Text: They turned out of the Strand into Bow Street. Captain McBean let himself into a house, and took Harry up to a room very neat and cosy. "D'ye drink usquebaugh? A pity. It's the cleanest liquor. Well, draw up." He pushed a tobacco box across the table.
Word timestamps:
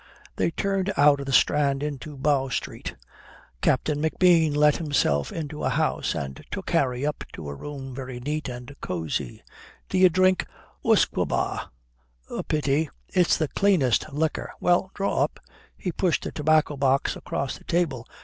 They 0.35 0.49
turned 0.49 0.91
out 0.97 1.19
of 1.19 1.27
the 1.27 1.31
Strand 1.31 1.83
into 1.83 2.17
Bow 2.17 2.49
Street. 2.49 2.95
Captain 3.61 4.01
McBean 4.01 4.55
let 4.55 4.77
himself 4.77 5.31
into 5.31 5.63
a 5.63 5.69
house, 5.69 6.15
and 6.15 6.43
took 6.49 6.71
Harry 6.71 7.05
up 7.05 7.23
to 7.33 7.47
a 7.47 7.53
room 7.53 7.93
very 7.93 8.19
neat 8.19 8.49
and 8.49 8.75
cosy. 8.81 9.43
"D'ye 9.89 10.07
drink 10.07 10.47
usquebaugh? 10.83 11.69
A 12.31 12.41
pity. 12.45 12.89
It's 13.09 13.37
the 13.37 13.49
cleanest 13.49 14.11
liquor. 14.11 14.51
Well, 14.59 14.89
draw 14.95 15.23
up." 15.23 15.39
He 15.77 15.91
pushed 15.91 16.25
a 16.25 16.31
tobacco 16.31 16.77
box 16.77 17.15
across 17.15 17.59
the 17.59 17.63
table. 17.63 18.07